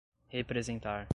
representar 0.31 1.07